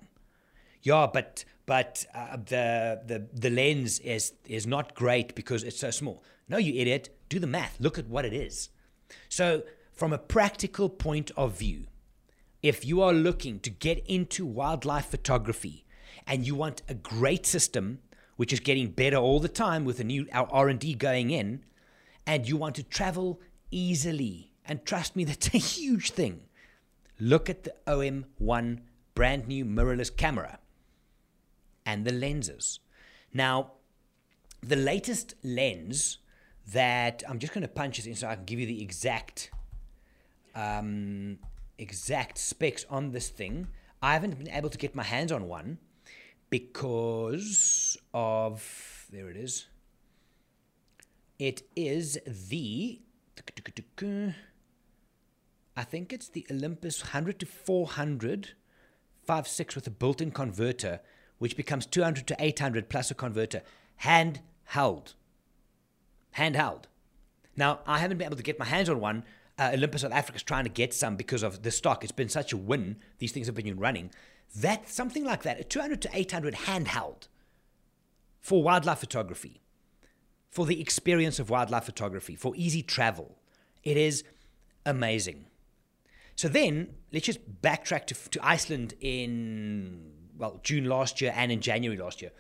Yeah, 0.83 1.09
but 1.13 1.45
but 1.67 2.07
uh, 2.15 2.37
the 2.37 3.01
the 3.05 3.27
the 3.33 3.51
lens 3.51 3.99
is 3.99 4.35
is 4.47 4.67
not 4.67 4.95
great 4.95 5.35
because 5.35 5.65
it's 5.65 5.79
so 5.79 5.91
small. 5.91 6.23
No, 6.49 6.59
you 6.59 6.81
idiot. 6.81 7.09
Do 7.29 7.41
the 7.41 7.47
math. 7.47 7.77
Look 7.81 7.99
at 7.99 8.09
what 8.09 8.25
it 8.25 8.33
is. 8.33 8.71
So 9.29 9.65
from 9.97 10.13
a 10.13 10.19
practical 10.19 10.89
point 10.89 11.33
of 11.37 11.59
view, 11.59 11.87
if 12.63 12.85
you 12.85 13.03
are 13.03 13.13
looking 13.13 13.59
to 13.61 13.71
get 13.71 14.05
into 14.07 14.45
wildlife 14.47 15.07
photography 15.07 15.85
and 16.27 16.47
you 16.47 16.55
want 16.55 16.83
a 16.89 16.95
great 16.95 17.47
system 17.47 17.99
which 18.37 18.53
is 18.53 18.61
getting 18.61 18.91
better 18.91 19.17
all 19.17 19.41
the 19.41 19.49
time 19.49 19.85
with 19.85 19.99
a 19.99 20.05
new 20.05 20.27
R&D 20.33 20.95
going 20.95 21.31
in 21.31 21.65
and 22.27 22.47
you 22.47 22.57
want 22.57 22.75
to 22.75 22.83
travel 22.83 23.41
easily 23.71 24.53
and 24.67 24.85
trust 24.85 25.17
me 25.17 25.25
that's 25.25 25.55
a 25.55 25.59
huge 25.59 26.11
thing 26.11 26.43
look 27.19 27.49
at 27.49 27.65
the 27.65 27.75
OM1 27.87 28.81
brand 29.15 29.49
new 29.49 29.65
mirrorless 29.65 30.15
camera 30.15 30.59
and 31.87 32.05
the 32.05 32.13
lenses. 32.13 32.81
Now, 33.33 33.73
the 34.63 34.77
latest 34.77 35.35
lens 35.43 36.19
that 36.73 37.23
I'm 37.29 37.39
just 37.39 37.55
going 37.55 37.63
to 37.63 37.69
punch 37.69 37.97
this 37.97 38.07
in 38.07 38.15
so 38.17 38.29
I 38.29 38.35
can 38.35 38.45
give 38.45 38.59
you 38.59 38.67
the 38.67 38.83
exact 38.83 39.51
um, 40.57 41.39
exact 41.79 42.39
specs 42.39 42.85
on 42.91 43.13
this 43.13 43.29
thing. 43.29 43.69
I 44.03 44.15
haven't 44.15 44.39
been 44.39 44.51
able 44.51 44.71
to 44.71 44.79
get 44.79 44.95
my 44.95 45.05
hands 45.05 45.31
on 45.31 45.47
one 45.47 45.79
because 46.51 47.97
of 48.13 49.07
there 49.11 49.29
it 49.31 49.37
is. 49.37 49.67
It 51.39 51.63
is 51.77 52.19
the 52.27 53.01
I 55.77 55.85
think 55.85 56.13
it's 56.13 56.29
the 56.29 56.47
Olympus 56.51 57.03
100 57.03 57.39
to 57.41 57.47
400 57.47 58.55
five 59.27 59.49
six 59.49 59.75
with 59.75 59.87
a 59.87 59.91
built-in 59.91 60.31
converter, 60.31 61.01
which 61.39 61.57
becomes 61.57 61.85
200 61.85 62.27
to 62.29 62.37
800 62.39 62.89
plus 62.89 63.11
a 63.11 63.15
converter, 63.15 63.63
handheld. 64.05 65.15
Handheld. 66.37 66.85
Now, 67.57 67.81
I 67.87 67.99
haven't 67.99 68.19
been 68.19 68.27
able 68.27 68.37
to 68.37 68.43
get 68.43 68.59
my 68.59 68.65
hands 68.65 68.89
on 68.89 69.01
one. 69.01 69.25
Uh, 69.59 69.71
Olympus 69.73 70.03
South 70.03 70.13
Africa 70.13 70.37
is 70.37 70.43
trying 70.43 70.65
to 70.65 70.71
get 70.71 70.93
some 70.93 71.17
because 71.17 71.43
of 71.43 71.63
the 71.63 71.71
stock. 71.71 72.03
It's 72.03 72.13
been 72.13 72.29
such 72.29 72.53
a 72.53 72.57
win. 72.57 72.97
These 73.19 73.33
things 73.33 73.47
have 73.47 73.55
been 73.55 73.79
running. 73.79 74.11
That 74.55 74.89
something 74.89 75.25
like 75.25 75.43
that, 75.43 75.61
a 75.61 75.65
200 75.65 76.03
to 76.03 76.11
800 76.13 76.55
handheld 76.55 77.29
for 78.41 78.63
wildlife 78.63 78.99
photography, 78.99 79.63
for 80.51 80.67
the 80.67 80.81
experience 80.81 81.39
of 81.39 81.51
wildlife 81.51 81.85
photography, 81.85 82.37
for 82.37 82.55
easy 82.55 82.83
travel. 82.83 83.39
It 83.83 83.97
is 83.97 84.25
amazing. 84.85 85.47
So 86.37 86.49
then 86.49 86.95
let's 87.13 87.27
just 87.27 87.63
backtrack 87.63 88.07
to, 88.07 88.15
to 88.31 88.47
Iceland 88.47 88.95
in, 89.01 90.13
well, 90.37 90.61
June 90.63 90.85
last 90.85 91.21
year 91.21 91.33
and 91.35 91.51
in 91.51 91.61
January 91.61 91.99
last 91.99 92.21
year. 92.21 92.31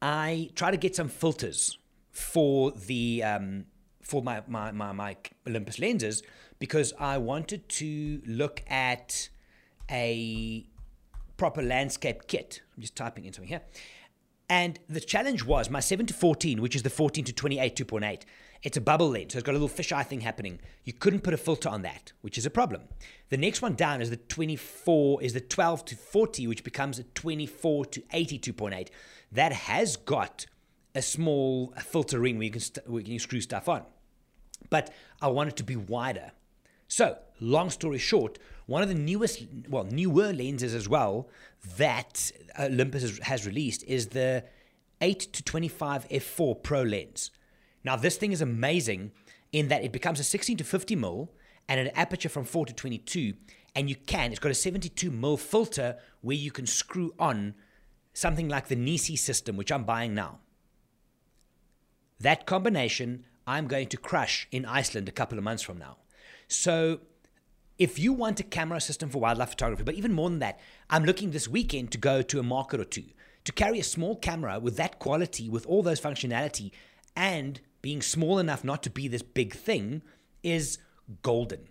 I 0.00 0.50
try 0.54 0.70
to 0.70 0.76
get 0.76 0.96
some 0.96 1.08
filters 1.08 1.78
for 2.10 2.70
the 2.70 3.22
um, 3.22 3.66
for 4.02 4.22
my, 4.22 4.42
my, 4.46 4.72
my, 4.72 4.92
my 4.92 5.16
Olympus 5.46 5.78
lenses 5.78 6.22
because 6.58 6.92
I 6.98 7.18
wanted 7.18 7.68
to 7.70 8.22
look 8.26 8.62
at 8.68 9.28
a 9.90 10.66
proper 11.36 11.62
landscape 11.62 12.26
kit. 12.26 12.62
I'm 12.76 12.82
just 12.82 12.94
typing 12.94 13.24
in 13.24 13.32
something 13.32 13.48
here. 13.48 13.62
And 14.48 14.78
the 14.88 15.00
challenge 15.00 15.44
was 15.44 15.70
my 15.70 15.80
7 15.80 16.06
to 16.06 16.14
14, 16.14 16.60
which 16.60 16.76
is 16.76 16.82
the 16.82 16.90
14 16.90 17.24
to 17.24 17.32
28 17.32 17.74
2.8. 17.74 18.22
It's 18.62 18.76
a 18.76 18.80
bubble 18.80 19.08
lens, 19.08 19.32
so 19.32 19.38
it's 19.38 19.46
got 19.46 19.52
a 19.52 19.58
little 19.58 19.68
fisheye 19.68 20.06
thing 20.06 20.20
happening. 20.20 20.60
You 20.84 20.92
couldn't 20.92 21.22
put 21.22 21.34
a 21.34 21.36
filter 21.36 21.68
on 21.68 21.82
that, 21.82 22.12
which 22.20 22.38
is 22.38 22.46
a 22.46 22.50
problem. 22.50 22.82
The 23.30 23.36
next 23.36 23.60
one 23.60 23.74
down 23.74 24.00
is 24.00 24.10
the 24.10 24.18
24, 24.18 25.22
is 25.22 25.32
the 25.32 25.40
12 25.40 25.84
to 25.86 25.96
40, 25.96 26.46
which 26.46 26.62
becomes 26.62 26.98
a 26.98 27.04
24 27.04 27.86
to 27.86 28.02
80 28.12 28.38
2.8. 28.38 28.88
That 29.32 29.52
has 29.52 29.96
got 29.96 30.46
a 30.94 31.02
small 31.02 31.72
filter 31.78 32.18
ring 32.18 32.36
where 32.36 32.44
you 32.44 32.50
can, 32.50 32.60
st- 32.60 32.88
where 32.88 33.00
you 33.00 33.06
can 33.06 33.18
screw 33.18 33.40
stuff 33.40 33.68
on. 33.68 33.82
But 34.70 34.92
I 35.20 35.28
want 35.28 35.50
it 35.50 35.56
to 35.56 35.64
be 35.64 35.76
wider. 35.76 36.32
So, 36.88 37.16
long 37.40 37.70
story 37.70 37.98
short, 37.98 38.38
one 38.66 38.82
of 38.82 38.88
the 38.88 38.94
newest, 38.94 39.46
well, 39.68 39.84
newer 39.84 40.32
lenses 40.32 40.74
as 40.74 40.88
well 40.88 41.28
that 41.76 42.30
Olympus 42.58 43.18
has 43.20 43.46
released 43.46 43.82
is 43.84 44.08
the 44.08 44.44
8 45.00 45.20
to 45.20 45.42
25 45.42 46.08
f4 46.08 46.62
Pro 46.62 46.82
lens. 46.82 47.30
Now, 47.82 47.96
this 47.96 48.16
thing 48.16 48.32
is 48.32 48.40
amazing 48.40 49.12
in 49.52 49.68
that 49.68 49.84
it 49.84 49.92
becomes 49.92 50.20
a 50.20 50.24
16 50.24 50.58
to 50.58 50.64
50 50.64 50.96
mil 50.96 51.30
and 51.68 51.80
an 51.80 51.88
aperture 51.94 52.28
from 52.28 52.44
4 52.44 52.66
to 52.66 52.72
22. 52.74 53.34
And 53.74 53.88
you 53.88 53.96
can, 53.96 54.30
it's 54.30 54.38
got 54.38 54.52
a 54.52 54.54
72 54.54 55.10
mil 55.10 55.36
filter 55.36 55.96
where 56.20 56.36
you 56.36 56.50
can 56.50 56.66
screw 56.66 57.14
on 57.18 57.54
something 58.12 58.48
like 58.48 58.68
the 58.68 58.76
Nisi 58.76 59.16
system, 59.16 59.56
which 59.56 59.72
I'm 59.72 59.84
buying 59.84 60.14
now. 60.14 60.40
That 62.22 62.46
combination 62.46 63.24
I'm 63.46 63.66
going 63.66 63.88
to 63.88 63.96
crush 63.96 64.46
in 64.52 64.64
Iceland 64.64 65.08
a 65.08 65.12
couple 65.12 65.38
of 65.38 65.44
months 65.44 65.62
from 65.62 65.78
now. 65.78 65.96
So, 66.46 67.00
if 67.78 67.98
you 67.98 68.12
want 68.12 68.38
a 68.38 68.44
camera 68.44 68.80
system 68.80 69.08
for 69.08 69.18
wildlife 69.18 69.50
photography, 69.50 69.82
but 69.82 69.96
even 69.96 70.12
more 70.12 70.30
than 70.30 70.38
that, 70.38 70.60
I'm 70.88 71.04
looking 71.04 71.32
this 71.32 71.48
weekend 71.48 71.90
to 71.92 71.98
go 71.98 72.22
to 72.22 72.38
a 72.38 72.44
market 72.44 72.78
or 72.78 72.84
two. 72.84 73.06
To 73.44 73.52
carry 73.52 73.80
a 73.80 73.84
small 73.84 74.14
camera 74.14 74.60
with 74.60 74.76
that 74.76 75.00
quality, 75.00 75.48
with 75.48 75.66
all 75.66 75.82
those 75.82 76.00
functionality, 76.00 76.70
and 77.16 77.60
being 77.80 78.00
small 78.00 78.38
enough 78.38 78.62
not 78.62 78.84
to 78.84 78.90
be 78.90 79.08
this 79.08 79.22
big 79.22 79.52
thing 79.52 80.02
is 80.44 80.78
golden. 81.22 81.68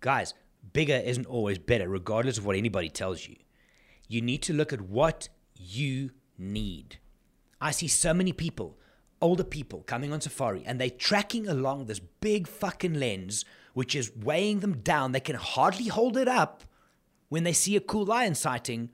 Guys, 0.00 0.32
bigger 0.72 1.02
isn't 1.04 1.26
always 1.26 1.58
better, 1.58 1.86
regardless 1.86 2.38
of 2.38 2.46
what 2.46 2.56
anybody 2.56 2.88
tells 2.88 3.28
you. 3.28 3.36
You 4.08 4.22
need 4.22 4.40
to 4.44 4.54
look 4.54 4.72
at 4.72 4.80
what 4.80 5.28
you 5.54 6.12
need. 6.38 6.98
I 7.60 7.72
see 7.72 7.88
so 7.88 8.14
many 8.14 8.32
people, 8.32 8.78
older 9.20 9.44
people, 9.44 9.82
coming 9.82 10.12
on 10.12 10.20
safari 10.20 10.62
and 10.66 10.80
they're 10.80 10.90
tracking 10.90 11.48
along 11.48 11.86
this 11.86 12.00
big 12.00 12.46
fucking 12.46 12.94
lens, 12.94 13.44
which 13.74 13.94
is 13.94 14.14
weighing 14.14 14.60
them 14.60 14.78
down. 14.78 15.12
They 15.12 15.20
can 15.20 15.36
hardly 15.36 15.88
hold 15.88 16.16
it 16.16 16.28
up 16.28 16.64
when 17.28 17.44
they 17.44 17.52
see 17.52 17.76
a 17.76 17.80
cool 17.80 18.04
lion 18.04 18.34
sighting, 18.34 18.90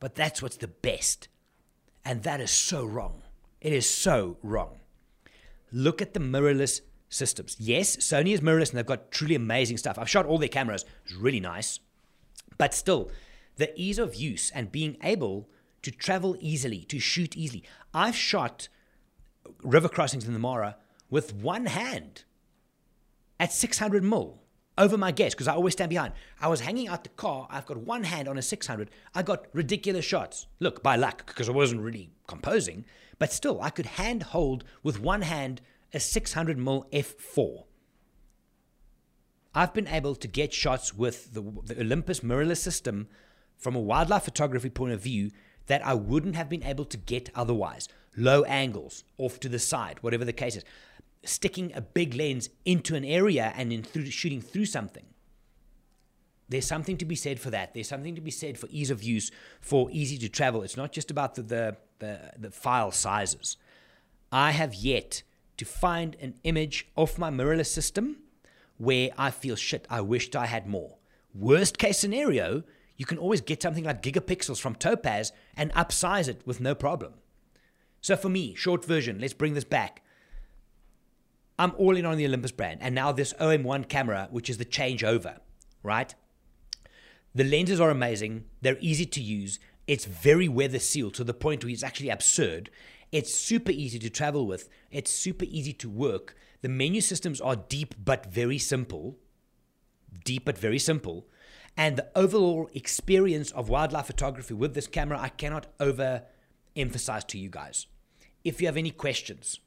but 0.00 0.14
that's 0.14 0.42
what's 0.42 0.56
the 0.56 0.68
best. 0.68 1.28
And 2.04 2.22
that 2.22 2.40
is 2.40 2.50
so 2.50 2.84
wrong. 2.84 3.22
It 3.60 3.72
is 3.72 3.88
so 3.88 4.38
wrong 4.42 4.78
look 5.72 6.00
at 6.02 6.14
the 6.14 6.20
mirrorless 6.20 6.80
systems. 7.08 7.56
Yes, 7.58 7.96
Sony 7.96 8.32
is 8.32 8.40
mirrorless 8.40 8.70
and 8.70 8.78
they've 8.78 8.86
got 8.86 9.10
truly 9.10 9.34
amazing 9.34 9.78
stuff. 9.78 9.98
I've 9.98 10.10
shot 10.10 10.26
all 10.26 10.38
their 10.38 10.48
cameras, 10.48 10.84
it's 11.04 11.14
really 11.14 11.40
nice. 11.40 11.80
But 12.56 12.74
still, 12.74 13.10
the 13.56 13.72
ease 13.80 13.98
of 13.98 14.14
use 14.14 14.50
and 14.54 14.72
being 14.72 14.96
able 15.02 15.48
to 15.82 15.90
travel 15.90 16.36
easily, 16.40 16.80
to 16.84 16.98
shoot 16.98 17.36
easily. 17.36 17.62
I've 17.94 18.16
shot 18.16 18.68
river 19.68 19.88
crossings 19.88 20.26
in 20.26 20.32
the 20.32 20.38
Mara 20.38 20.76
with 21.10 21.34
one 21.34 21.66
hand 21.66 22.24
at 23.38 23.52
600 23.52 24.02
mil 24.02 24.42
over 24.76 24.96
my 24.96 25.10
guest 25.10 25.36
because 25.36 25.48
I 25.48 25.54
always 25.54 25.72
stand 25.74 25.90
behind. 25.90 26.14
I 26.40 26.48
was 26.48 26.60
hanging 26.60 26.88
out 26.88 27.02
the 27.02 27.10
car. 27.10 27.48
I've 27.50 27.66
got 27.66 27.78
one 27.78 28.04
hand 28.04 28.28
on 28.28 28.38
a 28.38 28.42
600. 28.42 28.90
I 29.14 29.22
got 29.22 29.46
ridiculous 29.52 30.04
shots. 30.04 30.46
Look, 30.60 30.82
by 30.82 30.96
luck, 30.96 31.26
because 31.26 31.48
I 31.48 31.52
wasn't 31.52 31.82
really 31.82 32.10
composing, 32.26 32.84
but 33.18 33.32
still, 33.32 33.60
I 33.60 33.70
could 33.70 33.86
hand 33.86 34.22
hold 34.22 34.64
with 34.82 35.00
one 35.00 35.22
hand 35.22 35.60
a 35.92 35.98
600mm 35.98 36.90
f4. 36.92 37.64
I've 39.54 39.74
been 39.74 39.88
able 39.88 40.14
to 40.14 40.28
get 40.28 40.52
shots 40.52 40.94
with 40.94 41.34
the, 41.34 41.42
the 41.64 41.80
Olympus 41.80 42.20
mirrorless 42.20 42.58
system 42.58 43.08
from 43.56 43.74
a 43.74 43.80
wildlife 43.80 44.22
photography 44.22 44.70
point 44.70 44.92
of 44.92 45.00
view 45.00 45.30
that 45.66 45.84
I 45.84 45.94
wouldn't 45.94 46.36
have 46.36 46.48
been 46.48 46.62
able 46.62 46.84
to 46.84 46.96
get 46.96 47.30
otherwise. 47.34 47.88
Low 48.16 48.42
angles, 48.44 49.04
off 49.16 49.38
to 49.40 49.48
the 49.48 49.58
side, 49.58 49.98
whatever 50.00 50.24
the 50.24 50.32
case 50.32 50.56
is. 50.56 50.64
Sticking 51.24 51.72
a 51.74 51.80
big 51.80 52.14
lens 52.14 52.48
into 52.64 52.94
an 52.94 53.04
area 53.04 53.52
and 53.56 53.72
then 53.72 53.82
through, 53.82 54.06
shooting 54.06 54.40
through 54.40 54.66
something. 54.66 55.04
There's 56.48 56.66
something 56.66 56.96
to 56.96 57.04
be 57.04 57.14
said 57.14 57.38
for 57.38 57.50
that. 57.50 57.74
There's 57.74 57.88
something 57.88 58.14
to 58.14 58.20
be 58.20 58.30
said 58.30 58.58
for 58.58 58.68
ease 58.70 58.90
of 58.90 59.02
use, 59.02 59.30
for 59.60 59.90
easy 59.90 60.16
to 60.18 60.28
travel. 60.28 60.62
It's 60.62 60.76
not 60.76 60.92
just 60.92 61.10
about 61.10 61.34
the, 61.34 61.42
the 61.42 61.76
the, 61.98 62.30
the 62.38 62.50
file 62.50 62.90
sizes. 62.90 63.56
I 64.30 64.52
have 64.52 64.74
yet 64.74 65.22
to 65.56 65.64
find 65.64 66.16
an 66.20 66.34
image 66.44 66.88
off 66.96 67.18
my 67.18 67.30
mirrorless 67.30 67.66
system 67.66 68.18
where 68.76 69.10
I 69.18 69.30
feel 69.30 69.56
shit, 69.56 69.86
I 69.90 70.00
wished 70.00 70.36
I 70.36 70.46
had 70.46 70.66
more. 70.66 70.98
Worst 71.34 71.78
case 71.78 71.98
scenario, 71.98 72.62
you 72.96 73.04
can 73.04 73.18
always 73.18 73.40
get 73.40 73.62
something 73.62 73.84
like 73.84 74.02
gigapixels 74.02 74.60
from 74.60 74.74
Topaz 74.74 75.32
and 75.56 75.72
upsize 75.72 76.28
it 76.28 76.42
with 76.46 76.60
no 76.60 76.74
problem. 76.74 77.14
So 78.00 78.16
for 78.16 78.28
me, 78.28 78.54
short 78.54 78.84
version, 78.84 79.18
let's 79.20 79.32
bring 79.32 79.54
this 79.54 79.64
back. 79.64 80.02
I'm 81.58 81.72
all 81.76 81.96
in 81.96 82.06
on 82.06 82.16
the 82.16 82.26
Olympus 82.26 82.52
brand, 82.52 82.78
and 82.80 82.94
now 82.94 83.10
this 83.10 83.32
OM1 83.34 83.88
camera, 83.88 84.28
which 84.30 84.48
is 84.48 84.58
the 84.58 84.64
changeover, 84.64 85.38
right? 85.82 86.14
The 87.34 87.44
lenses 87.44 87.80
are 87.80 87.90
amazing, 87.90 88.44
they're 88.62 88.78
easy 88.80 89.06
to 89.06 89.20
use, 89.20 89.58
it's 89.88 90.04
very 90.04 90.48
weather 90.48 90.78
sealed 90.78 91.14
to 91.14 91.24
the 91.24 91.32
point 91.32 91.64
where 91.64 91.72
it's 91.72 91.82
actually 91.82 92.10
absurd. 92.10 92.70
It's 93.10 93.34
super 93.34 93.72
easy 93.72 93.98
to 94.00 94.10
travel 94.10 94.46
with. 94.46 94.68
It's 94.90 95.10
super 95.10 95.46
easy 95.48 95.72
to 95.72 95.88
work. 95.88 96.36
The 96.60 96.68
menu 96.68 97.00
systems 97.00 97.40
are 97.40 97.56
deep 97.56 97.94
but 98.04 98.26
very 98.26 98.58
simple. 98.58 99.16
Deep 100.24 100.44
but 100.44 100.58
very 100.58 100.78
simple. 100.78 101.26
And 101.74 101.96
the 101.96 102.08
overall 102.14 102.68
experience 102.74 103.50
of 103.52 103.70
wildlife 103.70 104.06
photography 104.06 104.52
with 104.52 104.74
this 104.74 104.86
camera, 104.86 105.18
I 105.18 105.30
cannot 105.30 105.68
over 105.80 106.24
emphasize 106.78 107.24
to 107.24 107.38
you 107.38 107.48
guys. 107.50 107.86
If 108.44 108.60
you 108.60 108.68
have 108.68 108.76
any 108.76 108.90
questions, 108.90 109.60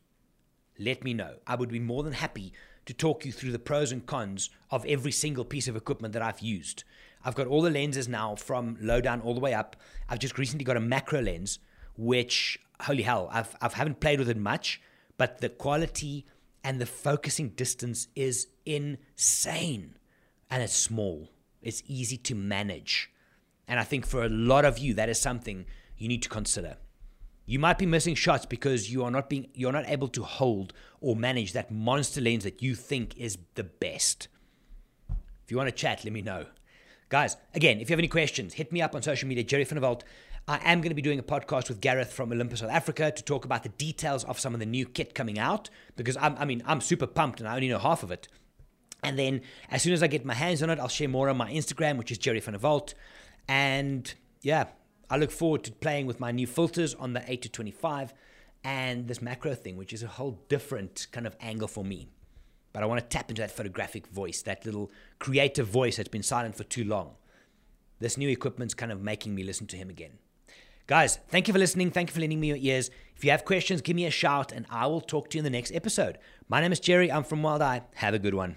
let 0.80 1.04
me 1.04 1.14
know. 1.14 1.36
I 1.46 1.56
would 1.56 1.70
be 1.70 1.80
more 1.80 2.04
than 2.04 2.14
happy 2.14 2.54
to 2.86 2.94
talk 2.94 3.26
you 3.26 3.32
through 3.32 3.52
the 3.52 3.60
pros 3.60 3.92
and 3.92 4.06
cons 4.06 4.50
of 4.72 4.86
every 4.86 5.12
single 5.12 5.46
piece 5.46 5.68
of 5.68 5.76
equipment 5.76 6.14
that 6.14 6.22
I've 6.22 6.40
used. 6.40 6.84
I've 7.24 7.36
got 7.36 7.48
all 7.48 7.62
the 7.62 7.70
lenses 7.70 8.08
now 8.08 8.36
from 8.36 8.78
low 8.82 9.02
down 9.02 9.22
all 9.22 9.34
the 9.34 9.40
way 9.40 9.54
up. 9.54 9.76
I've 10.10 10.20
just 10.20 10.40
recently 10.40 10.66
got 10.66 10.78
a 10.78 10.82
macro 10.82 11.22
lens, 11.22 11.60
which 11.96 12.60
holy 12.82 13.04
hell, 13.04 13.30
I've 13.32 13.56
I 13.62 13.70
haven't 13.70 14.00
played 14.00 14.20
with 14.20 14.30
it 14.30 14.38
much, 14.38 14.82
but 15.18 15.40
the 15.40 15.50
quality 15.50 16.26
and 16.64 16.80
the 16.80 16.86
focusing 16.86 17.50
distance 17.50 18.08
is 18.16 18.48
insane, 18.66 19.96
and 20.50 20.64
it's 20.64 20.76
small. 20.76 21.30
It's 21.62 21.84
easy 21.86 22.18
to 22.18 22.36
manage, 22.36 23.12
and 23.68 23.80
I 23.80 23.84
think 23.84 24.06
for 24.06 24.24
a 24.24 24.30
lot 24.30 24.66
of 24.66 24.80
you 24.80 24.96
that 24.96 25.10
is 25.10 25.20
something 25.20 25.66
you 25.98 26.08
need 26.08 26.24
to 26.24 26.30
consider. 26.30 26.78
You 27.46 27.60
might 27.60 27.78
be 27.78 27.86
missing 27.86 28.16
shots 28.16 28.46
because 28.46 28.92
you 28.92 29.04
are 29.04 29.12
not 29.12 29.30
being 29.30 29.48
you're 29.54 29.72
not 29.72 29.90
able 29.90 30.08
to 30.10 30.24
hold 30.24 30.74
or 31.00 31.16
manage 31.16 31.54
that 31.54 31.72
monster 31.72 32.22
lens 32.22 32.44
that 32.44 32.62
you 32.62 32.76
think 32.76 33.18
is 33.18 33.38
the 33.56 33.64
best. 33.64 34.28
If 35.44 35.52
you 35.52 35.58
want 35.58 35.68
to 35.68 35.76
chat, 35.76 36.04
let 36.04 36.14
me 36.14 36.22
know. 36.22 36.46
Guys, 37.10 37.36
again, 37.54 37.82
if 37.82 37.90
you 37.90 37.94
have 37.94 38.00
any 38.00 38.08
questions, 38.08 38.54
hit 38.54 38.72
me 38.72 38.82
up 38.82 38.96
on 38.96 39.02
social 39.02 39.28
media, 39.28 39.44
Gerry 39.44 39.66
van 39.66 39.98
I 40.48 40.72
am 40.72 40.82
going 40.82 40.90
to 40.90 40.96
be 40.96 41.02
doing 41.02 41.20
a 41.20 41.24
podcast 41.24 41.70
with 41.70 41.82
Gareth 41.82 42.12
from 42.12 42.32
Olympus 42.32 42.62
South 42.62 42.72
Africa 42.72 43.12
to 43.12 43.24
talk 43.24 43.46
about 43.46 43.64
the 43.64 43.70
details 43.70 44.24
of 44.24 44.40
some 44.40 44.54
of 44.54 44.60
the 44.60 44.66
new 44.66 44.86
kit 44.86 45.14
coming 45.14 45.38
out 45.38 45.70
because 45.96 46.18
I'm, 46.18 46.36
I 46.38 46.46
mean, 46.46 46.64
I'm 46.66 46.82
super 46.82 47.06
pumped 47.06 47.40
and 47.40 47.48
I 47.48 47.56
only 47.56 47.68
know 47.68 47.78
half 47.78 48.02
of 48.02 48.12
it. 48.12 48.28
And 49.04 49.18
then 49.20 49.42
as 49.70 49.82
soon 49.82 49.94
as 49.94 50.02
I 50.02 50.08
get 50.08 50.26
my 50.26 50.34
hands 50.34 50.64
on 50.64 50.70
it, 50.70 50.80
I'll 50.80 50.88
share 50.88 51.10
more 51.10 51.30
on 51.30 51.38
my 51.38 51.52
Instagram, 51.52 51.98
which 51.98 52.12
is 52.12 52.18
Gerry 52.18 52.40
van 52.40 52.58
And 53.48 54.14
yeah, 54.42 54.66
I 55.12 55.18
look 55.18 55.30
forward 55.30 55.66
to 55.66 55.74
playing 55.74 56.06
with 56.06 56.22
my 56.22 56.32
new 56.32 56.48
filters 56.48 56.96
on 56.96 57.12
the 57.12 57.22
8 57.28 57.42
to 57.42 57.50
25 57.50 58.14
and 58.64 59.10
this 59.10 59.22
macro 59.22 59.54
thing, 59.54 59.76
which 59.76 59.92
is 59.92 60.04
a 60.04 60.08
whole 60.08 60.40
different 60.48 61.08
kind 61.12 61.28
of 61.28 61.36
angle 61.42 61.68
for 61.68 61.84
me. 61.84 62.08
But 62.72 62.82
I 62.82 62.86
want 62.86 63.02
to 63.02 63.08
tap 63.08 63.30
into 63.30 63.42
that 63.42 63.52
photographic 63.52 64.08
voice, 64.08 64.42
that 64.44 64.66
little 64.66 64.90
creative 65.20 65.68
voice 65.68 65.98
that's 65.98 66.08
been 66.08 66.24
silent 66.24 66.56
for 66.56 66.64
too 66.64 66.86
long. 66.86 67.16
This 68.00 68.18
new 68.18 68.30
equipment's 68.30 68.74
kind 68.74 68.90
of 68.90 69.02
making 69.02 69.36
me 69.36 69.44
listen 69.44 69.68
to 69.68 69.76
him 69.76 69.90
again. 69.90 70.14
Guys, 70.88 71.20
thank 71.28 71.50
you 71.50 71.54
for 71.54 71.60
listening. 71.60 71.92
Thank 71.92 72.10
you 72.10 72.14
for 72.14 72.22
lending 72.22 72.40
me 72.40 72.48
your 72.48 72.58
ears. 72.58 72.90
If 73.18 73.26
you 73.26 73.32
have 73.32 73.44
questions, 73.44 73.82
give 73.82 73.98
me 73.98 74.06
a 74.06 74.12
shout 74.12 74.54
and 74.54 74.66
I 74.70 74.88
will 74.88 75.02
talk 75.02 75.30
to 75.30 75.38
you 75.38 75.42
in 75.42 75.44
the 75.44 75.50
next 75.50 75.74
episode. 75.74 76.20
My 76.48 76.62
name 76.62 76.72
is 76.72 76.80
Gerry. 76.80 77.12
I'm 77.12 77.26
from 77.26 77.44
Wild 77.44 77.62
Eye. 77.62 77.82
Have 77.96 78.14
a 78.14 78.20
good 78.20 78.34
one. 78.34 78.56